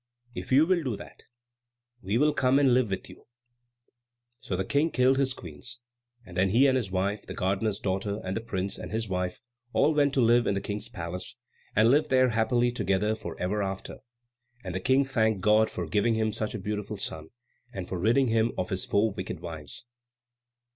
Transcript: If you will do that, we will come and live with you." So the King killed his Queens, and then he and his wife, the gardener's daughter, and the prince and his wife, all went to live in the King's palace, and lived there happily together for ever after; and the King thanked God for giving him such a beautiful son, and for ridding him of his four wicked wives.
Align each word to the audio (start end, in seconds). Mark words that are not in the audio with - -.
If 0.33 0.51
you 0.51 0.65
will 0.65 0.81
do 0.83 0.95
that, 0.97 1.21
we 2.01 2.17
will 2.17 2.33
come 2.33 2.57
and 2.57 2.73
live 2.73 2.89
with 2.89 3.07
you." 3.07 3.27
So 4.39 4.55
the 4.55 4.65
King 4.65 4.89
killed 4.89 5.19
his 5.19 5.35
Queens, 5.35 5.77
and 6.25 6.35
then 6.35 6.49
he 6.49 6.65
and 6.65 6.75
his 6.75 6.89
wife, 6.89 7.27
the 7.27 7.35
gardener's 7.35 7.79
daughter, 7.79 8.19
and 8.23 8.35
the 8.35 8.41
prince 8.41 8.79
and 8.79 8.91
his 8.91 9.07
wife, 9.07 9.39
all 9.73 9.93
went 9.93 10.15
to 10.15 10.19
live 10.19 10.47
in 10.47 10.55
the 10.55 10.59
King's 10.59 10.89
palace, 10.89 11.35
and 11.75 11.91
lived 11.91 12.09
there 12.09 12.29
happily 12.29 12.71
together 12.71 13.13
for 13.13 13.39
ever 13.39 13.61
after; 13.61 13.99
and 14.63 14.73
the 14.73 14.79
King 14.79 15.05
thanked 15.05 15.41
God 15.41 15.69
for 15.69 15.85
giving 15.85 16.15
him 16.15 16.33
such 16.33 16.55
a 16.55 16.59
beautiful 16.59 16.97
son, 16.97 17.29
and 17.71 17.87
for 17.87 17.99
ridding 17.99 18.29
him 18.29 18.53
of 18.57 18.71
his 18.71 18.83
four 18.85 19.11
wicked 19.11 19.39
wives. 19.39 19.85